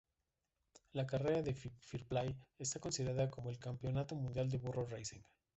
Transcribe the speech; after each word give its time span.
La 0.93 1.05
carrera 1.05 1.43
de 1.43 1.53
Fairplay 1.53 2.35
está 2.57 2.79
considerada 2.79 3.29
como 3.29 3.51
el 3.51 3.59
"Campeonato 3.59 4.15
Mundial 4.15 4.49
de 4.49 4.57
Burro 4.57 4.87
Racing". 4.87 5.21